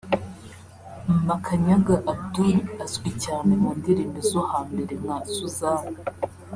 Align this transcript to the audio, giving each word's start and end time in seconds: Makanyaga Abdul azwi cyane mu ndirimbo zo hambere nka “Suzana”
Makanyaga 1.27 1.95
Abdul 2.11 2.55
azwi 2.83 3.09
cyane 3.23 3.51
mu 3.61 3.69
ndirimbo 3.79 4.19
zo 4.31 4.41
hambere 4.51 4.93
nka 5.01 5.17
“Suzana” 5.33 5.99